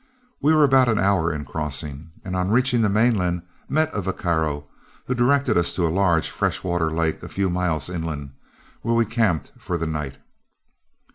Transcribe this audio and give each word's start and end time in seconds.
We 0.41 0.51
were 0.51 0.63
about 0.63 0.89
an 0.89 0.97
hour 0.97 1.31
in 1.31 1.45
crossing, 1.45 2.09
and 2.25 2.35
on 2.35 2.49
reaching 2.49 2.81
the 2.81 2.89
mainland 2.89 3.43
met 3.69 3.93
a 3.93 4.01
vaquero, 4.01 4.65
who 5.05 5.13
directed 5.13 5.59
us 5.59 5.75
to 5.75 5.85
a 5.85 5.89
large 5.93 6.31
fresh 6.31 6.63
water 6.63 6.89
lake 6.89 7.21
a 7.21 7.29
few 7.29 7.51
miles 7.51 7.87
inland, 7.87 8.31
where 8.81 8.95
we 8.95 9.05
camped 9.05 9.51
for 9.59 9.77
the 9.77 9.85
night. 9.85 10.17